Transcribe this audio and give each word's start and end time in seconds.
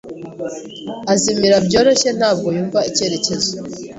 Azimira 1.13 1.57
byoroshye. 1.67 2.09
Ntabwo 2.17 2.47
yumva 2.55 2.79
icyerekezo. 2.89 3.53